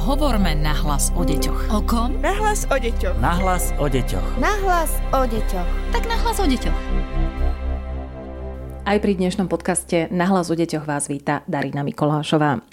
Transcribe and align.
Hovorme 0.00 0.56
nahlas 0.56 1.12
o 1.12 1.28
deťoch. 1.28 1.76
O 1.76 1.84
kom? 1.84 2.16
Nahlas 2.24 2.64
o 2.72 2.76
deťoch. 2.80 3.20
Nahlas 3.20 3.68
o 3.76 3.84
deťoch. 3.84 4.40
Nahlas 4.40 4.96
o 5.12 5.28
deťoch. 5.28 5.68
Tak 5.92 6.08
nahlas 6.08 6.40
o 6.40 6.48
deťoch. 6.48 6.78
Aj 8.88 8.96
pri 8.96 9.12
dnešnom 9.20 9.44
podcaste 9.44 10.08
Nahlas 10.08 10.48
o 10.48 10.56
deťoch 10.56 10.88
vás 10.88 11.04
víta 11.04 11.44
Darina 11.44 11.84
Mikolášová. 11.84 12.64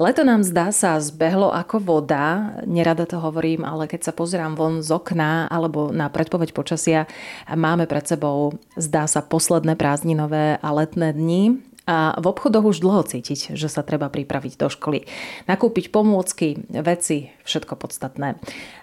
Leto 0.00 0.24
nám 0.24 0.48
zdá 0.48 0.72
sa 0.72 0.96
zbehlo 0.96 1.52
ako 1.52 1.76
voda, 1.76 2.56
nerada 2.64 3.04
to 3.04 3.20
hovorím, 3.20 3.68
ale 3.68 3.84
keď 3.84 4.08
sa 4.08 4.12
pozerám 4.16 4.56
von 4.56 4.80
z 4.80 4.96
okna 4.96 5.52
alebo 5.52 5.92
na 5.92 6.08
predpoveď 6.08 6.56
počasia, 6.56 7.04
máme 7.52 7.84
pred 7.84 8.08
sebou, 8.08 8.56
zdá 8.80 9.04
sa, 9.04 9.20
posledné 9.20 9.76
prázdninové 9.76 10.56
a 10.56 10.68
letné 10.72 11.12
dni 11.12 11.71
a 11.82 12.14
v 12.18 12.26
obchodoch 12.30 12.70
už 12.70 12.78
dlho 12.78 13.02
cítiť, 13.02 13.58
že 13.58 13.66
sa 13.66 13.82
treba 13.82 14.06
pripraviť 14.06 14.54
do 14.54 14.68
školy. 14.70 15.02
Nakúpiť 15.50 15.90
pomôcky, 15.90 16.62
veci, 16.70 17.34
všetko 17.42 17.74
podstatné. 17.78 18.38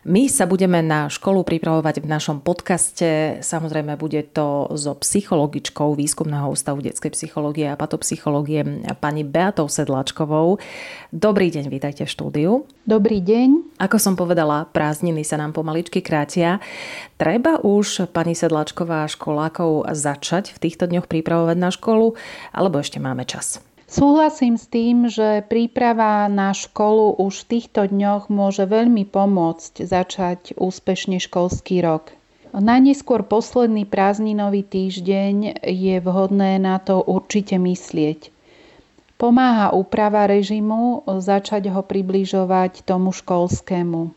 My 0.07 0.23
sa 0.27 0.47
budeme 0.47 0.79
na 0.83 1.07
školu 1.07 1.43
pripravovať 1.43 2.03
v 2.03 2.07
našom 2.07 2.37
podcaste. 2.43 3.39
Samozrejme, 3.39 3.95
bude 3.95 4.23
to 4.31 4.71
so 4.75 4.95
psychologičkou 4.95 5.95
Výskumného 5.95 6.51
ústavu 6.51 6.83
detskej 6.83 7.15
psychológie 7.15 7.71
a 7.71 7.79
patopsychológie 7.79 8.85
pani 8.99 9.23
Beatou 9.23 9.71
Sedlačkovou. 9.71 10.59
Dobrý 11.09 11.49
deň, 11.49 11.65
vítajte 11.71 12.03
v 12.05 12.11
štúdiu. 12.11 12.51
Dobrý 12.83 13.21
deň. 13.21 13.79
Ako 13.79 14.01
som 14.01 14.19
povedala, 14.19 14.67
prázdniny 14.69 15.23
sa 15.23 15.39
nám 15.39 15.55
pomaličky 15.55 16.03
krátia. 16.03 16.59
Treba 17.19 17.59
už 17.61 18.09
pani 18.11 18.35
Sedlačková 18.35 19.07
školákov 19.07 19.91
začať 19.91 20.55
v 20.55 20.61
týchto 20.67 20.87
dňoch 20.87 21.07
pripravovať 21.07 21.57
na 21.59 21.69
školu, 21.71 22.15
alebo 22.55 22.79
ešte 22.79 22.97
máme 22.97 23.23
čas? 23.23 23.61
Súhlasím 23.89 24.53
s 24.53 24.69
tým, 24.69 25.09
že 25.09 25.41
príprava 25.49 26.29
na 26.29 26.53
školu 26.53 27.17
už 27.25 27.41
v 27.41 27.57
týchto 27.57 27.89
dňoch 27.89 28.29
môže 28.29 28.69
veľmi 28.69 29.01
pomôcť 29.09 29.81
začať 29.81 30.53
úspešne 30.61 31.17
školský 31.17 31.81
rok. 31.81 32.13
Najneskôr 32.53 33.25
posledný 33.25 33.89
prázdninový 33.89 34.61
týždeň 34.61 35.65
je 35.65 35.95
vhodné 36.05 36.61
na 36.61 36.77
to 36.77 37.01
určite 37.01 37.57
myslieť. 37.57 38.29
Pomáha 39.17 39.73
úprava 39.73 40.29
režimu 40.29 41.01
začať 41.09 41.73
ho 41.73 41.81
približovať 41.81 42.85
tomu 42.85 43.09
školskému. 43.09 44.13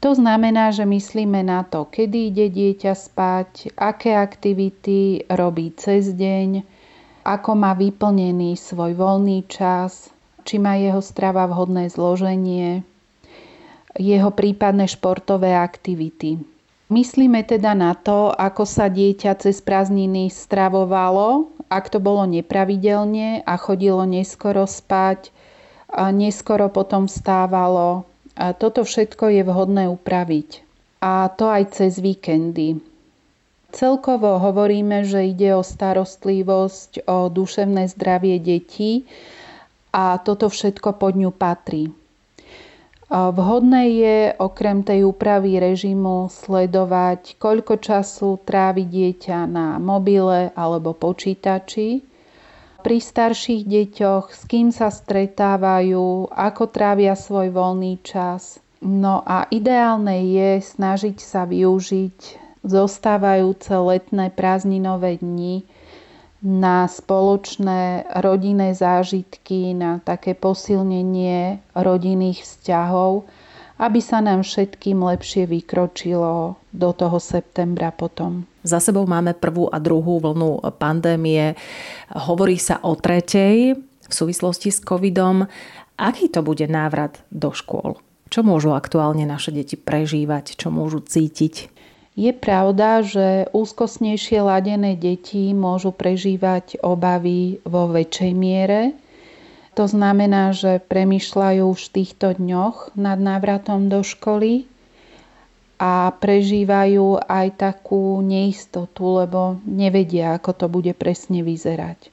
To 0.00 0.10
znamená, 0.16 0.72
že 0.72 0.88
myslíme 0.88 1.44
na 1.44 1.60
to, 1.60 1.84
kedy 1.84 2.32
ide 2.32 2.46
dieťa 2.48 2.92
spať, 2.96 3.76
aké 3.76 4.16
aktivity 4.16 5.28
robí 5.28 5.76
cez 5.76 6.08
deň, 6.16 6.77
ako 7.28 7.52
má 7.52 7.76
vyplnený 7.76 8.56
svoj 8.56 8.96
voľný 8.96 9.44
čas, 9.52 10.08
či 10.48 10.56
má 10.56 10.80
jeho 10.80 11.04
strava 11.04 11.44
vhodné 11.44 11.92
zloženie, 11.92 12.80
jeho 14.00 14.32
prípadné 14.32 14.88
športové 14.88 15.52
aktivity. 15.52 16.40
Myslíme 16.88 17.44
teda 17.44 17.76
na 17.76 17.92
to, 17.92 18.32
ako 18.32 18.64
sa 18.64 18.88
dieťa 18.88 19.36
cez 19.44 19.60
prázdniny 19.60 20.32
stravovalo, 20.32 21.52
ak 21.68 21.92
to 21.92 22.00
bolo 22.00 22.24
nepravidelne 22.24 23.44
a 23.44 23.54
chodilo 23.60 24.08
neskoro 24.08 24.64
spať, 24.64 25.28
neskoro 26.16 26.72
potom 26.72 27.04
stávalo. 27.12 28.08
A 28.40 28.56
toto 28.56 28.88
všetko 28.88 29.36
je 29.36 29.42
vhodné 29.44 29.84
upraviť. 29.92 30.64
A 31.04 31.28
to 31.28 31.52
aj 31.52 31.76
cez 31.76 32.00
víkendy. 32.00 32.80
Celkovo 33.68 34.40
hovoríme, 34.40 35.04
že 35.04 35.28
ide 35.28 35.52
o 35.52 35.60
starostlivosť, 35.60 37.04
o 37.04 37.28
duševné 37.28 37.92
zdravie 37.92 38.40
detí 38.40 39.04
a 39.92 40.16
toto 40.16 40.48
všetko 40.48 40.96
pod 40.96 41.12
ňu 41.20 41.28
patrí. 41.28 41.92
Vhodné 43.12 43.82
je 43.92 44.16
okrem 44.40 44.84
tej 44.84 45.04
úpravy 45.04 45.60
režimu 45.60 46.32
sledovať, 46.32 47.36
koľko 47.36 47.76
času 47.76 48.40
trávi 48.40 48.88
dieťa 48.88 49.48
na 49.48 49.76
mobile 49.76 50.48
alebo 50.56 50.96
počítači. 50.96 52.04
Pri 52.80 52.96
starších 53.00 53.68
deťoch, 53.68 54.32
s 54.32 54.42
kým 54.48 54.72
sa 54.72 54.88
stretávajú, 54.88 56.32
ako 56.32 56.62
trávia 56.72 57.12
svoj 57.12 57.52
voľný 57.52 58.00
čas. 58.00 58.60
No 58.80 59.20
a 59.28 59.44
ideálne 59.52 60.24
je 60.24 60.60
snažiť 60.64 61.16
sa 61.20 61.44
využiť 61.44 62.47
zostávajúce 62.68 63.72
letné 63.72 64.28
prázdninové 64.30 65.18
dni 65.18 65.64
na 66.38 66.86
spoločné 66.86 68.06
rodinné 68.22 68.70
zážitky, 68.76 69.74
na 69.74 69.98
také 70.04 70.38
posilnenie 70.38 71.58
rodinných 71.74 72.46
vzťahov, 72.46 73.26
aby 73.78 73.98
sa 73.98 74.22
nám 74.22 74.46
všetkým 74.46 75.02
lepšie 75.02 75.50
vykročilo 75.50 76.54
do 76.70 76.90
toho 76.94 77.18
septembra 77.18 77.90
potom. 77.90 78.46
Za 78.62 78.78
sebou 78.78 79.06
máme 79.06 79.34
prvú 79.34 79.70
a 79.70 79.82
druhú 79.82 80.22
vlnu 80.22 80.62
pandémie. 80.78 81.58
Hovorí 82.10 82.58
sa 82.58 82.82
o 82.82 82.94
tretej 82.94 83.74
v 83.78 84.12
súvislosti 84.12 84.70
s 84.70 84.82
covidom. 84.82 85.46
Aký 85.98 86.30
to 86.30 86.46
bude 86.46 86.66
návrat 86.70 87.22
do 87.34 87.50
škôl? 87.50 87.98
Čo 88.28 88.44
môžu 88.44 88.76
aktuálne 88.76 89.24
naše 89.24 89.50
deti 89.50 89.74
prežívať? 89.74 90.54
Čo 90.54 90.68
môžu 90.70 91.00
cítiť? 91.02 91.77
Je 92.18 92.34
pravda, 92.34 93.06
že 93.06 93.46
úzkostnejšie 93.54 94.42
ladené 94.42 94.98
deti 94.98 95.54
môžu 95.54 95.94
prežívať 95.94 96.82
obavy 96.82 97.62
vo 97.62 97.86
väčšej 97.86 98.32
miere. 98.34 98.98
To 99.78 99.86
znamená, 99.86 100.50
že 100.50 100.82
premyšľajú 100.82 101.62
už 101.62 101.78
v 101.78 101.94
týchto 102.02 102.34
dňoch 102.34 102.98
nad 102.98 103.22
návratom 103.22 103.86
do 103.86 104.02
školy 104.02 104.66
a 105.78 106.10
prežívajú 106.10 107.22
aj 107.22 107.46
takú 107.54 108.18
neistotu, 108.18 109.22
lebo 109.22 109.62
nevedia, 109.62 110.34
ako 110.34 110.50
to 110.58 110.66
bude 110.66 110.90
presne 110.98 111.46
vyzerať. 111.46 112.10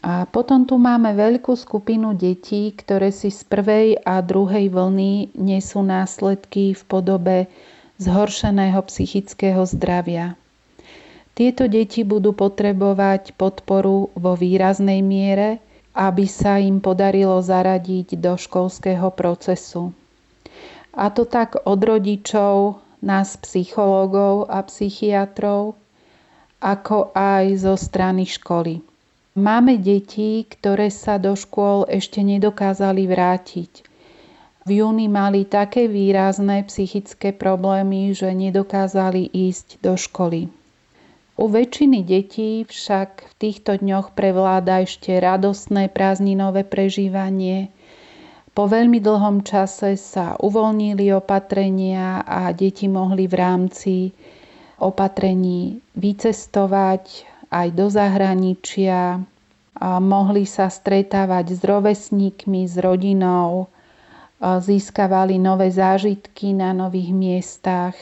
A 0.00 0.24
potom 0.24 0.64
tu 0.64 0.80
máme 0.80 1.12
veľkú 1.12 1.52
skupinu 1.52 2.16
detí, 2.16 2.72
ktoré 2.72 3.12
si 3.12 3.28
z 3.28 3.44
prvej 3.44 4.00
a 4.08 4.24
druhej 4.24 4.72
vlny 4.72 5.36
nesú 5.36 5.84
následky 5.84 6.72
v 6.72 6.82
podobe 6.88 7.52
zhoršeného 7.96 8.80
psychického 8.84 9.64
zdravia. 9.64 10.36
Tieto 11.36 11.68
deti 11.68 12.00
budú 12.00 12.32
potrebovať 12.32 13.36
podporu 13.36 14.08
vo 14.16 14.32
výraznej 14.36 15.04
miere, 15.04 15.60
aby 15.96 16.24
sa 16.28 16.60
im 16.60 16.80
podarilo 16.80 17.40
zaradiť 17.40 18.20
do 18.20 18.36
školského 18.36 19.08
procesu. 19.12 19.92
A 20.96 21.12
to 21.12 21.28
tak 21.28 21.60
od 21.64 21.80
rodičov, 21.80 22.80
nás 23.04 23.36
psychológov 23.40 24.48
a 24.48 24.64
psychiatrov, 24.64 25.76
ako 26.60 27.12
aj 27.12 27.44
zo 27.60 27.76
strany 27.76 28.24
školy. 28.24 28.80
Máme 29.36 29.76
deti, 29.76 30.48
ktoré 30.48 30.88
sa 30.88 31.20
do 31.20 31.36
škôl 31.36 31.84
ešte 31.92 32.24
nedokázali 32.24 33.04
vrátiť 33.04 33.95
v 34.66 34.82
júni 34.82 35.06
mali 35.06 35.46
také 35.46 35.86
výrazné 35.86 36.66
psychické 36.66 37.30
problémy, 37.30 38.10
že 38.10 38.34
nedokázali 38.34 39.30
ísť 39.30 39.78
do 39.78 39.94
školy. 39.94 40.50
U 41.38 41.46
väčšiny 41.46 42.02
detí 42.02 42.66
však 42.66 43.30
v 43.30 43.32
týchto 43.38 43.78
dňoch 43.78 44.18
prevláda 44.18 44.82
ešte 44.82 45.14
radostné 45.14 45.86
prázdninové 45.94 46.66
prežívanie. 46.66 47.70
Po 48.58 48.66
veľmi 48.66 48.98
dlhom 48.98 49.46
čase 49.46 49.94
sa 49.94 50.34
uvoľnili 50.40 51.14
opatrenia 51.14 52.26
a 52.26 52.50
deti 52.50 52.90
mohli 52.90 53.30
v 53.30 53.34
rámci 53.38 53.94
opatrení 54.82 55.78
vycestovať 55.94 57.22
aj 57.54 57.68
do 57.70 57.86
zahraničia, 57.86 59.22
a 59.76 60.00
mohli 60.00 60.48
sa 60.48 60.72
stretávať 60.72 61.52
s 61.52 61.60
rovesníkmi, 61.60 62.64
s 62.64 62.80
rodinou, 62.80 63.68
získavali 64.40 65.40
nové 65.40 65.72
zážitky 65.72 66.52
na 66.52 66.76
nových 66.76 67.12
miestach, 67.12 67.96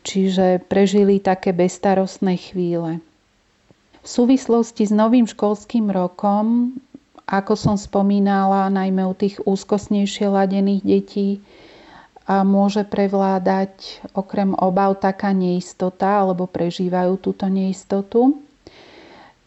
čiže 0.00 0.64
prežili 0.64 1.20
také 1.20 1.52
bestarostné 1.52 2.40
chvíle. 2.40 3.00
V 4.04 4.08
súvislosti 4.08 4.84
s 4.84 4.92
novým 4.92 5.24
školským 5.24 5.88
rokom, 5.88 6.76
ako 7.24 7.56
som 7.56 7.76
spomínala, 7.80 8.68
najmä 8.68 9.00
u 9.08 9.16
tých 9.16 9.40
úzkostnejšie 9.44 10.28
ladených 10.28 10.82
detí, 10.84 11.28
a 12.24 12.40
môže 12.40 12.88
prevládať 12.88 14.00
okrem 14.16 14.56
obav 14.56 14.96
taká 14.96 15.36
neistota, 15.36 16.24
alebo 16.24 16.48
prežívajú 16.48 17.20
túto 17.20 17.44
neistotu. 17.52 18.40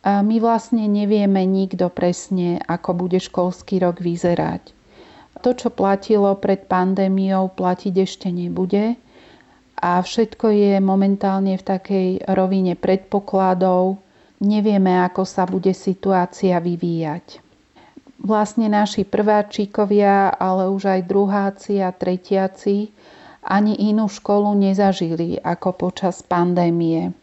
A 0.05 0.21
my 0.21 0.37
vlastne 0.37 0.85
nevieme 0.85 1.41
nikto 1.49 1.89
presne, 1.89 2.61
ako 2.69 2.93
bude 2.93 3.17
školský 3.17 3.81
rok 3.81 3.97
vyzerať. 3.97 4.76
To, 5.45 5.53
čo 5.53 5.69
platilo 5.69 6.33
pred 6.37 6.65
pandémiou, 6.65 7.53
platiť 7.53 7.93
ešte 7.93 8.27
nebude 8.33 8.97
a 9.77 10.01
všetko 10.01 10.49
je 10.49 10.73
momentálne 10.81 11.53
v 11.53 11.63
takej 11.63 12.07
rovine 12.33 12.73
predpokladov. 12.73 14.01
Nevieme, 14.41 15.01
ako 15.05 15.21
sa 15.25 15.45
bude 15.45 15.73
situácia 15.73 16.57
vyvíjať. 16.57 17.41
vlastne 18.17 18.65
naši 18.65 19.05
prváčikovia, 19.05 20.33
ale 20.33 20.69
už 20.73 20.89
aj 20.89 21.01
druháci 21.05 21.85
a 21.85 21.93
tretiaci 21.93 22.89
ani 23.47 23.77
inú 23.93 24.09
školu 24.09 24.57
nezažili 24.57 25.39
ako 25.39 25.77
počas 25.77 26.25
pandémie. 26.25 27.13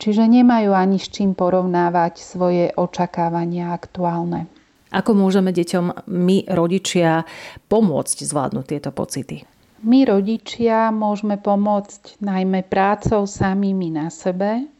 Čiže 0.00 0.26
nemajú 0.26 0.74
ani 0.74 0.98
s 0.98 1.06
čím 1.12 1.38
porovnávať 1.38 2.18
svoje 2.18 2.74
očakávania 2.74 3.70
aktuálne. 3.70 4.50
Ako 4.94 5.10
môžeme 5.18 5.50
deťom 5.50 6.06
my, 6.06 6.46
rodičia, 6.54 7.26
pomôcť 7.66 8.18
zvládnuť 8.22 8.64
tieto 8.70 8.94
pocity? 8.94 9.42
My, 9.82 10.06
rodičia, 10.06 10.94
môžeme 10.94 11.34
pomôcť 11.34 12.22
najmä 12.22 12.62
prácou 12.70 13.26
samými 13.26 13.90
na 13.90 14.08
sebe. 14.14 14.70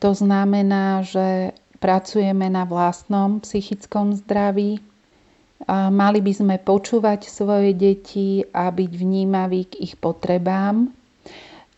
To 0.00 0.14
znamená, 0.14 1.02
že 1.02 1.52
pracujeme 1.82 2.46
na 2.46 2.62
vlastnom 2.64 3.42
psychickom 3.42 4.16
zdraví. 4.22 4.80
Mali 5.68 6.20
by 6.24 6.32
sme 6.32 6.56
počúvať 6.56 7.28
svoje 7.28 7.76
deti 7.76 8.46
a 8.48 8.72
byť 8.72 8.90
vnímaví 8.96 9.68
k 9.68 9.84
ich 9.84 9.94
potrebám, 10.00 10.88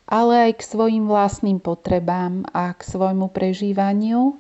ale 0.07 0.33
aj 0.51 0.53
k 0.61 0.63
svojim 0.63 1.11
vlastným 1.11 1.59
potrebám 1.59 2.47
a 2.55 2.79
k 2.79 2.81
svojmu 2.85 3.27
prežívaniu 3.35 4.39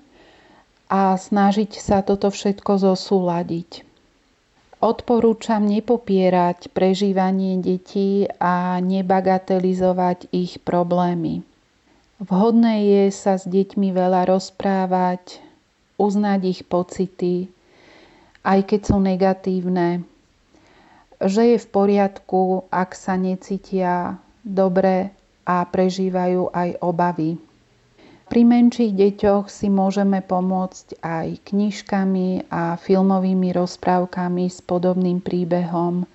a 0.92 1.16
snažiť 1.16 1.80
sa 1.80 2.04
toto 2.04 2.28
všetko 2.28 2.76
zosúladiť. 2.76 3.88
Odporúčam 4.84 5.64
nepopierať 5.64 6.68
prežívanie 6.68 7.56
detí 7.64 8.28
a 8.36 8.76
nebagatelizovať 8.76 10.28
ich 10.36 10.60
problémy. 10.60 11.40
Vhodné 12.20 12.74
je 12.84 13.04
sa 13.08 13.40
s 13.40 13.48
deťmi 13.48 13.88
veľa 13.88 14.28
rozprávať, 14.28 15.40
uznať 15.96 16.40
ich 16.44 16.60
pocity, 16.68 17.48
aj 18.44 18.60
keď 18.68 18.80
sú 18.84 18.98
negatívne, 19.00 20.04
že 21.22 21.54
je 21.54 21.58
v 21.62 21.66
poriadku, 21.70 22.66
ak 22.68 22.92
sa 22.92 23.14
necítia 23.14 24.18
dobre 24.42 25.14
a 25.46 25.62
prežívajú 25.62 26.50
aj 26.50 26.68
obavy. 26.82 27.38
Pri 28.32 28.49
menších 28.49 28.96
deťoch 28.96 29.52
si 29.52 29.69
môžeme 29.69 30.25
pomôcť 30.25 31.05
aj 31.05 31.52
knižkami 31.52 32.49
a 32.49 32.81
filmovými 32.81 33.52
rozprávkami 33.52 34.49
s 34.49 34.64
podobným 34.64 35.20
príbehom, 35.20 36.08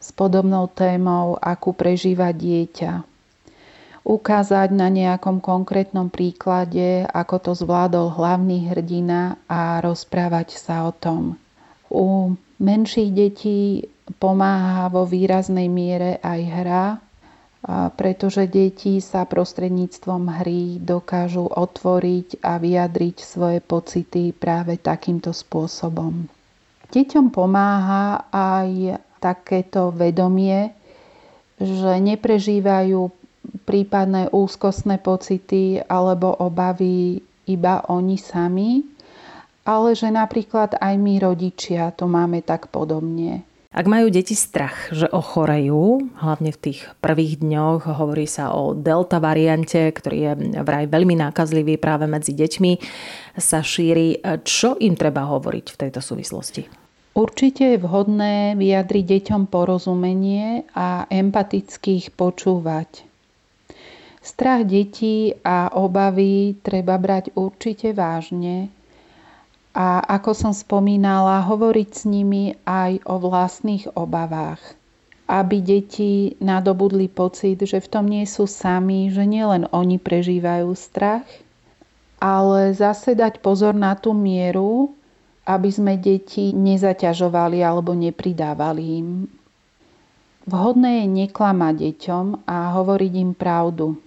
s 0.00 0.08
podobnou 0.16 0.64
témou, 0.72 1.36
akú 1.36 1.76
prežíva 1.76 2.32
dieťa 2.32 3.04
ukázať 4.06 4.70
na 4.70 4.86
nejakom 4.86 5.42
konkrétnom 5.42 6.06
príklade, 6.06 7.02
ako 7.10 7.36
to 7.42 7.52
zvládol 7.58 8.14
hlavný 8.14 8.70
hrdina 8.70 9.34
a 9.50 9.82
rozprávať 9.82 10.54
sa 10.54 10.86
o 10.86 10.94
tom. 10.94 11.34
U 11.90 12.38
menších 12.62 13.10
detí 13.10 13.90
pomáha 14.22 14.86
vo 14.94 15.02
výraznej 15.02 15.66
miere 15.66 16.22
aj 16.22 16.40
hra, 16.46 16.84
pretože 17.98 18.46
deti 18.46 19.02
sa 19.02 19.26
prostredníctvom 19.26 20.30
hry 20.42 20.78
dokážu 20.78 21.50
otvoriť 21.50 22.38
a 22.38 22.62
vyjadriť 22.62 23.16
svoje 23.18 23.58
pocity 23.58 24.30
práve 24.30 24.78
takýmto 24.78 25.34
spôsobom. 25.34 26.30
Deťom 26.94 27.34
pomáha 27.34 28.30
aj 28.30 29.02
takéto 29.18 29.90
vedomie, 29.90 30.70
že 31.58 31.98
neprežívajú 31.98 33.10
prípadné 33.66 34.30
úzkostné 34.30 35.02
pocity 35.02 35.82
alebo 35.82 36.30
obavy 36.38 37.18
iba 37.46 37.82
oni 37.90 38.18
sami, 38.18 38.86
ale 39.66 39.98
že 39.98 40.10
napríklad 40.10 40.78
aj 40.78 40.94
my 40.98 41.14
rodičia 41.18 41.90
to 41.94 42.06
máme 42.06 42.42
tak 42.42 42.70
podobne. 42.70 43.45
Ak 43.76 43.84
majú 43.84 44.08
deti 44.08 44.32
strach, 44.32 44.88
že 44.88 45.04
ochorejú, 45.04 46.08
hlavne 46.24 46.48
v 46.48 46.58
tých 46.64 46.88
prvých 47.04 47.44
dňoch, 47.44 47.84
hovorí 48.00 48.24
sa 48.24 48.56
o 48.56 48.72
delta 48.72 49.20
variante, 49.20 49.92
ktorý 49.92 50.16
je 50.16 50.32
vraj 50.64 50.88
veľmi 50.88 51.12
nákazlivý 51.20 51.76
práve 51.76 52.08
medzi 52.08 52.32
deťmi, 52.32 52.72
sa 53.36 53.60
šíri. 53.60 54.24
Čo 54.48 54.80
im 54.80 54.96
treba 54.96 55.28
hovoriť 55.28 55.66
v 55.68 55.76
tejto 55.76 56.00
súvislosti? 56.00 56.64
Určite 57.20 57.76
je 57.76 57.82
vhodné 57.84 58.56
vyjadriť 58.56 59.04
deťom 59.20 59.42
porozumenie 59.52 60.64
a 60.72 61.04
empaticky 61.12 62.00
ich 62.00 62.08
počúvať. 62.16 63.04
Strach 64.24 64.64
detí 64.64 65.36
a 65.44 65.68
obavy 65.76 66.56
treba 66.64 66.96
brať 66.96 67.36
určite 67.36 67.92
vážne 67.92 68.72
a 69.76 70.00
ako 70.00 70.32
som 70.32 70.52
spomínala, 70.56 71.44
hovoriť 71.44 71.88
s 71.92 72.02
nimi 72.08 72.56
aj 72.64 73.04
o 73.04 73.20
vlastných 73.20 73.92
obavách. 73.92 74.64
Aby 75.28 75.60
deti 75.60 76.32
nadobudli 76.40 77.12
pocit, 77.12 77.60
že 77.60 77.84
v 77.84 77.90
tom 77.92 78.08
nie 78.08 78.24
sú 78.24 78.48
sami, 78.48 79.12
že 79.12 79.28
nielen 79.28 79.68
oni 79.68 80.00
prežívajú 80.00 80.72
strach, 80.72 81.28
ale 82.16 82.72
zase 82.72 83.12
dať 83.12 83.44
pozor 83.44 83.76
na 83.76 83.92
tú 83.92 84.16
mieru, 84.16 84.96
aby 85.44 85.68
sme 85.68 86.00
deti 86.00 86.56
nezaťažovali 86.56 87.60
alebo 87.60 87.92
nepridávali 87.92 89.04
im. 89.04 89.28
Vhodné 90.48 91.04
je 91.04 91.06
neklamať 91.26 91.74
deťom 91.84 92.48
a 92.48 92.72
hovoriť 92.80 93.12
im 93.18 93.30
pravdu. 93.36 93.98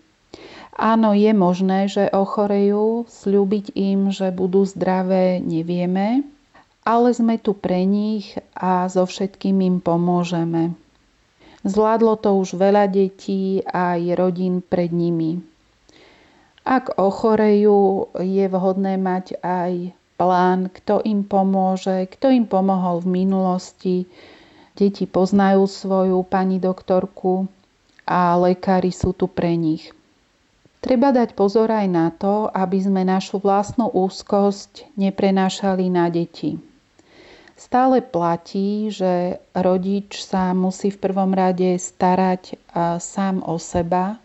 Áno, 0.79 1.11
je 1.11 1.35
možné, 1.35 1.91
že 1.91 2.07
ochorejú, 2.07 3.03
slúbiť 3.11 3.75
im, 3.75 4.15
že 4.15 4.31
budú 4.31 4.63
zdravé, 4.63 5.43
nevieme, 5.43 6.23
ale 6.87 7.11
sme 7.11 7.35
tu 7.35 7.51
pre 7.51 7.83
nich 7.83 8.39
a 8.55 8.87
so 8.87 9.03
všetkým 9.03 9.59
im 9.59 9.77
pomôžeme. 9.83 10.71
Zvládlo 11.67 12.15
to 12.23 12.31
už 12.39 12.55
veľa 12.55 12.87
detí 12.87 13.59
a 13.67 13.99
aj 13.99 14.15
rodín 14.15 14.63
pred 14.63 14.87
nimi. 14.95 15.43
Ak 16.63 16.95
ochorejú, 16.95 18.15
je 18.15 18.47
vhodné 18.47 18.95
mať 18.95 19.35
aj 19.43 19.91
plán, 20.15 20.71
kto 20.71 21.03
im 21.03 21.27
pomôže, 21.27 22.07
kto 22.07 22.31
im 22.31 22.47
pomohol 22.47 23.03
v 23.03 23.27
minulosti. 23.27 24.07
Deti 24.79 25.03
poznajú 25.03 25.67
svoju 25.67 26.23
pani 26.23 26.55
doktorku 26.55 27.51
a 28.07 28.39
lekári 28.39 28.95
sú 28.95 29.11
tu 29.11 29.27
pre 29.27 29.59
nich. 29.59 29.91
Treba 30.79 31.11
dať 31.11 31.35
pozor 31.35 31.67
aj 31.67 31.87
na 31.91 32.07
to, 32.07 32.47
aby 32.47 32.79
sme 32.79 33.03
našu 33.03 33.43
vlastnú 33.43 33.91
úzkosť 33.91 34.95
neprenášali 34.95 35.91
na 35.91 36.07
deti. 36.07 36.55
Stále 37.59 37.99
platí, 37.99 38.87
že 38.87 39.43
rodič 39.51 40.23
sa 40.23 40.55
musí 40.55 40.95
v 40.95 41.03
prvom 41.03 41.35
rade 41.35 41.75
starať 41.75 42.55
sám 43.03 43.43
o 43.43 43.59
seba, 43.59 44.15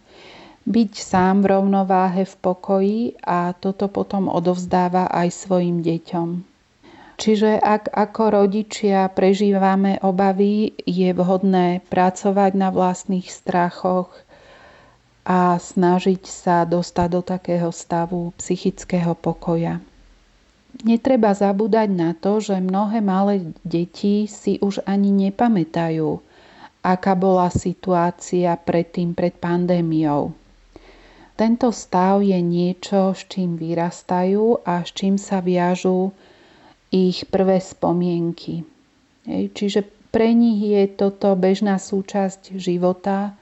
byť 0.64 0.92
sám 0.94 1.42
v 1.42 1.50
rovnováhe 1.58 2.22
v 2.22 2.34
pokoji 2.38 3.00
a 3.26 3.50
toto 3.58 3.90
potom 3.90 4.30
odovzdáva 4.30 5.10
aj 5.10 5.28
svojim 5.34 5.82
deťom. 5.82 6.28
Čiže 7.14 7.58
ak 7.62 7.94
ako 7.94 8.42
rodičia 8.42 9.06
prežívame 9.10 10.02
obavy, 10.02 10.74
je 10.82 11.10
vhodné 11.14 11.82
pracovať 11.86 12.58
na 12.58 12.74
vlastných 12.74 13.30
strachoch, 13.30 14.10
a 15.24 15.56
snažiť 15.56 16.22
sa 16.28 16.68
dostať 16.68 17.08
do 17.08 17.20
takého 17.24 17.72
stavu 17.72 18.36
psychického 18.36 19.16
pokoja. 19.16 19.80
Netreba 20.84 21.32
zabúdať 21.32 21.88
na 21.88 22.12
to, 22.12 22.44
že 22.44 22.60
mnohé 22.60 23.00
malé 23.00 23.56
deti 23.64 24.28
si 24.28 24.60
už 24.60 24.84
ani 24.84 25.08
nepamätajú, 25.08 26.20
aká 26.84 27.16
bola 27.16 27.48
situácia 27.48 28.52
predtým 28.60 29.16
pred 29.16 29.32
pandémiou. 29.32 30.36
Tento 31.34 31.74
stav 31.74 32.22
je 32.22 32.38
niečo, 32.38 33.16
s 33.16 33.26
čím 33.26 33.58
vyrastajú 33.58 34.62
a 34.62 34.86
s 34.86 34.94
čím 34.94 35.18
sa 35.18 35.42
viažú 35.42 36.14
ich 36.94 37.26
prvé 37.26 37.58
spomienky. 37.58 38.62
Čiže 39.26 39.88
pre 40.14 40.30
nich 40.30 40.62
je 40.62 40.86
toto 40.94 41.34
bežná 41.34 41.80
súčasť 41.80 42.54
života, 42.54 43.34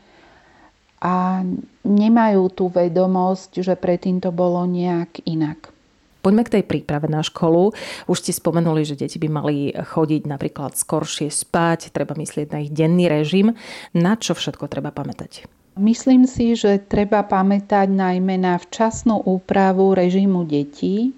a 1.02 1.42
nemajú 1.82 2.47
tú 2.54 2.71
vedomosť, 2.71 3.66
že 3.66 3.75
predtým 3.75 4.23
to 4.23 4.30
bolo 4.30 4.62
nejak 4.62 5.18
inak. 5.26 5.75
Poďme 6.23 6.47
k 6.47 6.54
tej 6.54 6.64
príprave 6.71 7.11
na 7.11 7.26
školu. 7.26 7.75
Už 8.06 8.23
ste 8.23 8.30
spomenuli, 8.30 8.87
že 8.87 8.94
deti 8.94 9.18
by 9.18 9.26
mali 9.26 9.75
chodiť 9.75 10.23
napríklad 10.30 10.78
skoršie 10.78 11.35
spať, 11.35 11.90
treba 11.90 12.14
myslieť 12.14 12.47
na 12.54 12.62
ich 12.62 12.71
denný 12.71 13.11
režim. 13.11 13.59
Na 13.90 14.14
čo 14.14 14.38
všetko 14.38 14.71
treba 14.71 14.94
pamätať? 14.94 15.50
Myslím 15.75 16.30
si, 16.30 16.54
že 16.54 16.78
treba 16.78 17.26
pamätať 17.26 17.90
najmä 17.90 18.38
na 18.38 18.54
včasnú 18.54 19.18
úpravu 19.26 19.99
režimu 19.99 20.47
detí 20.47 21.11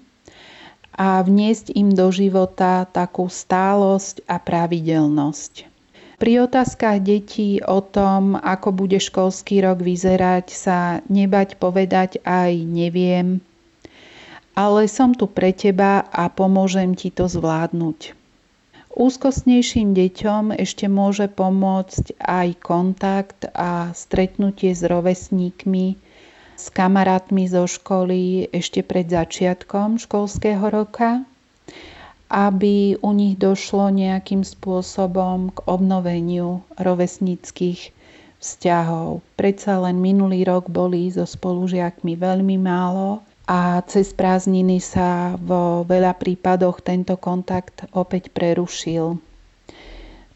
a 0.97 1.21
vniesť 1.21 1.75
im 1.77 1.93
do 1.93 2.09
života 2.09 2.89
takú 2.89 3.29
stálosť 3.29 4.25
a 4.25 4.41
pravidelnosť. 4.41 5.74
Pri 6.15 6.39
otázkach 6.47 7.03
detí 7.03 7.59
o 7.59 7.83
tom, 7.83 8.39
ako 8.39 8.71
bude 8.71 9.03
školský 9.03 9.59
rok 9.67 9.83
vyzerať, 9.83 10.47
sa 10.47 11.03
nebať 11.11 11.59
povedať 11.59 12.23
aj 12.23 12.55
neviem, 12.63 13.43
ale 14.55 14.87
som 14.87 15.11
tu 15.11 15.27
pre 15.27 15.51
teba 15.51 16.07
a 16.07 16.31
pomôžem 16.31 16.95
ti 16.95 17.11
to 17.11 17.27
zvládnuť. 17.27 18.15
Úzkostnejším 18.95 19.91
deťom 19.91 20.55
ešte 20.55 20.87
môže 20.87 21.27
pomôcť 21.27 22.15
aj 22.15 22.47
kontakt 22.63 23.43
a 23.51 23.91
stretnutie 23.91 24.71
s 24.71 24.87
rovesníkmi, 24.87 25.99
s 26.55 26.65
kamarátmi 26.71 27.43
zo 27.51 27.67
školy 27.67 28.47
ešte 28.55 28.87
pred 28.87 29.11
začiatkom 29.11 29.99
školského 29.99 30.63
roka, 30.71 31.27
aby 32.29 32.97
u 32.99 33.09
nich 33.13 33.37
došlo 33.37 33.93
nejakým 33.93 34.41
spôsobom 34.41 35.53
k 35.53 35.57
obnoveniu 35.69 36.65
rovesníckých 36.81 37.93
vzťahov. 38.41 39.21
Predsa 39.37 39.77
len 39.81 40.01
minulý 40.01 40.45
rok 40.45 40.69
boli 40.69 41.09
so 41.13 41.25
spolužiakmi 41.25 42.17
veľmi 42.17 42.57
málo 42.57 43.21
a 43.45 43.77
cez 43.85 44.09
prázdniny 44.13 44.81
sa 44.81 45.37
vo 45.37 45.85
veľa 45.85 46.17
prípadoch 46.17 46.81
tento 46.81 47.13
kontakt 47.17 47.85
opäť 47.93 48.33
prerušil. 48.33 49.21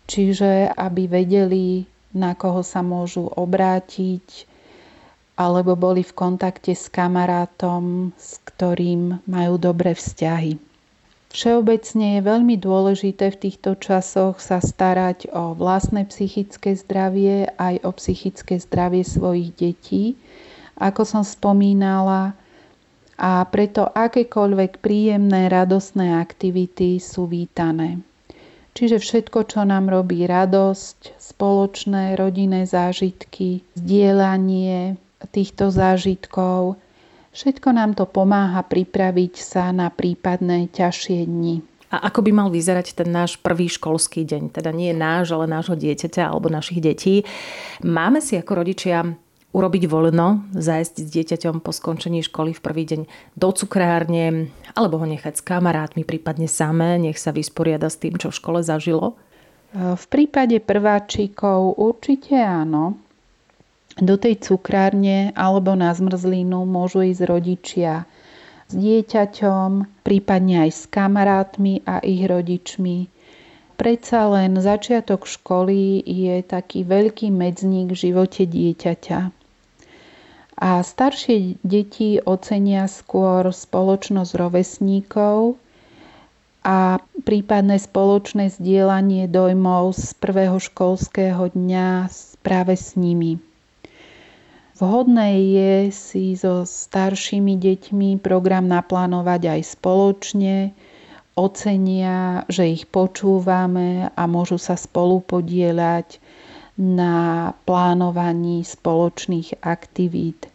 Čiže 0.10 0.74
aby 0.74 1.06
vedeli, 1.06 1.86
na 2.14 2.34
koho 2.34 2.66
sa 2.66 2.82
môžu 2.82 3.30
obrátiť, 3.30 4.50
alebo 5.38 5.78
boli 5.78 6.02
v 6.02 6.14
kontakte 6.14 6.74
s 6.74 6.90
kamarátom, 6.90 8.14
s 8.18 8.42
ktorým 8.44 9.22
majú 9.30 9.56
dobré 9.62 9.94
vzťahy. 9.94 10.69
Všeobecne 11.30 12.18
je 12.18 12.22
veľmi 12.26 12.56
dôležité 12.58 13.30
v 13.30 13.42
týchto 13.50 13.78
časoch 13.78 14.42
sa 14.42 14.58
starať 14.58 15.30
o 15.30 15.54
vlastné 15.54 16.10
psychické 16.10 16.74
zdravie 16.74 17.54
aj 17.54 17.86
o 17.86 17.94
psychické 17.94 18.58
zdravie 18.58 19.06
svojich 19.06 19.54
detí. 19.54 20.18
Ako 20.82 21.06
som 21.06 21.22
spomínala, 21.22 22.34
a 23.20 23.44
preto 23.52 23.84
akékoľvek 23.84 24.80
príjemné, 24.80 25.52
radostné 25.52 26.16
aktivity 26.18 27.04
sú 27.04 27.28
vítané. 27.28 28.00
Čiže 28.80 29.04
všetko, 29.04 29.44
čo 29.44 29.68
nám 29.68 29.92
robí 29.92 30.24
radosť, 30.24 31.20
spoločné 31.20 32.16
rodinné 32.16 32.64
zážitky, 32.64 33.60
zdieľanie 33.76 34.96
týchto 35.36 35.68
zážitkov, 35.68 36.80
všetko 37.40 37.72
nám 37.72 37.96
to 37.96 38.04
pomáha 38.04 38.60
pripraviť 38.68 39.34
sa 39.40 39.72
na 39.72 39.88
prípadné 39.88 40.68
ťažšie 40.76 41.24
dni. 41.24 41.64
A 41.90 42.12
ako 42.12 42.28
by 42.28 42.32
mal 42.36 42.50
vyzerať 42.52 43.00
ten 43.00 43.10
náš 43.10 43.40
prvý 43.40 43.72
školský 43.72 44.28
deň? 44.28 44.54
Teda 44.54 44.70
nie 44.76 44.92
náš, 44.92 45.32
ale 45.34 45.50
nášho 45.50 45.74
dieťaťa 45.74 46.22
alebo 46.28 46.52
našich 46.52 46.84
detí. 46.84 47.26
Máme 47.82 48.22
si 48.22 48.38
ako 48.38 48.62
rodičia 48.62 49.08
urobiť 49.50 49.90
voľno, 49.90 50.54
zájsť 50.54 50.96
s 51.02 51.10
dieťaťom 51.10 51.66
po 51.66 51.74
skončení 51.74 52.22
školy 52.22 52.54
v 52.54 52.62
prvý 52.62 52.84
deň 52.86 53.02
do 53.34 53.50
cukrárne, 53.50 54.54
alebo 54.78 55.02
ho 55.02 55.06
nechať 55.10 55.42
s 55.42 55.46
kamarátmi, 55.48 56.06
prípadne 56.06 56.46
samé, 56.46 57.02
nech 57.02 57.18
sa 57.18 57.34
vysporiada 57.34 57.90
s 57.90 57.98
tým, 57.98 58.22
čo 58.22 58.30
v 58.30 58.38
škole 58.38 58.62
zažilo? 58.62 59.18
V 59.74 60.06
prípade 60.14 60.62
prváčikov 60.62 61.82
určite 61.82 62.38
áno. 62.38 63.02
Do 64.00 64.16
tej 64.16 64.40
cukrárne 64.40 65.36
alebo 65.36 65.76
na 65.76 65.92
zmrzlinu 65.92 66.64
môžu 66.64 67.04
ísť 67.04 67.24
rodičia 67.28 68.08
s 68.70 68.74
dieťaťom, 68.74 70.02
prípadne 70.08 70.66
aj 70.68 70.72
s 70.72 70.82
kamarátmi 70.88 71.84
a 71.84 72.00
ich 72.00 72.24
rodičmi. 72.24 73.12
Predsa 73.76 74.32
len 74.32 74.56
začiatok 74.60 75.28
školy 75.28 76.00
je 76.04 76.44
taký 76.44 76.88
veľký 76.88 77.28
medzník 77.32 77.92
v 77.92 78.02
živote 78.08 78.48
dieťaťa 78.48 79.40
a 80.60 80.84
staršie 80.84 81.56
deti 81.64 82.20
ocenia 82.20 82.92
skôr 82.92 83.48
spoločnosť 83.48 84.32
rovesníkov 84.36 85.56
a 86.68 87.00
prípadné 87.24 87.80
spoločné 87.80 88.52
zdieľanie 88.52 89.32
dojmov 89.32 89.96
z 89.96 90.20
prvého 90.20 90.60
školského 90.60 91.48
dňa 91.56 92.12
práve 92.44 92.76
s 92.76 93.00
nimi. 93.00 93.40
Vhodné 94.80 95.36
je 95.44 95.74
si 95.92 96.40
so 96.40 96.64
staršími 96.64 97.60
deťmi 97.60 98.24
program 98.24 98.64
naplánovať 98.64 99.60
aj 99.60 99.62
spoločne, 99.76 100.72
ocenia, 101.36 102.48
že 102.48 102.64
ich 102.80 102.88
počúvame 102.88 104.08
a 104.16 104.24
môžu 104.24 104.56
sa 104.56 104.80
spolu 104.80 105.20
podieľať 105.20 106.24
na 106.80 107.52
plánovaní 107.68 108.64
spoločných 108.64 109.60
aktivít. 109.60 110.48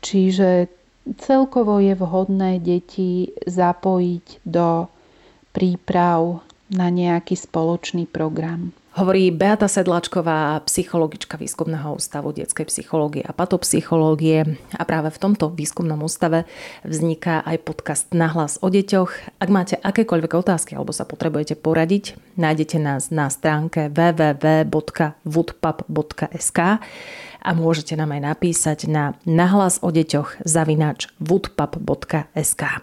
Čiže 0.00 0.72
celkovo 1.20 1.84
je 1.84 1.92
vhodné 2.00 2.64
deti 2.64 3.28
zapojiť 3.44 4.26
do 4.48 4.88
príprav 5.52 6.40
na 6.72 6.88
nejaký 6.88 7.36
spoločný 7.36 8.08
program. 8.08 8.72
Hovorí 8.98 9.30
Beata 9.30 9.70
Sedlačková, 9.70 10.58
psychologička 10.66 11.38
výskumného 11.38 11.94
ústavu 11.94 12.34
detskej 12.34 12.66
psychológie 12.66 13.22
a 13.22 13.30
patopsychológie. 13.30 14.58
A 14.74 14.82
práve 14.82 15.14
v 15.14 15.22
tomto 15.22 15.54
výskumnom 15.54 16.02
ústave 16.02 16.50
vzniká 16.82 17.46
aj 17.46 17.62
podcast 17.62 18.10
Nahlas 18.10 18.58
o 18.58 18.66
deťoch. 18.66 19.38
Ak 19.38 19.54
máte 19.54 19.78
akékoľvek 19.78 20.42
otázky 20.42 20.74
alebo 20.74 20.90
sa 20.90 21.06
potrebujete 21.06 21.54
poradiť, 21.54 22.18
nájdete 22.42 22.82
nás 22.82 23.14
na 23.14 23.30
stránke 23.30 23.86
www.woodpub.sk 23.86 26.58
a 27.38 27.50
môžete 27.54 27.94
nám 27.94 28.18
aj 28.18 28.34
napísať 28.34 28.90
na 28.90 29.14
nahlas 29.22 29.78
o 29.78 29.94
deťoch 29.94 30.42
zavinač 30.42 31.06
woodpub.sk. 31.22 32.82